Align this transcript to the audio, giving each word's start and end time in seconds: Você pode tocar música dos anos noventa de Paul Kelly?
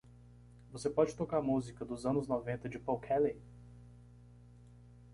Você 0.71 0.89
pode 0.89 1.13
tocar 1.15 1.43
música 1.43 1.85
dos 1.85 2.07
anos 2.07 2.27
noventa 2.27 2.67
de 2.67 2.79
Paul 2.79 2.99
Kelly? 2.99 3.37